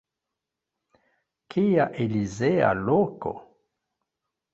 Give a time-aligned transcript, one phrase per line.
[1.53, 3.35] Kia elizea loko!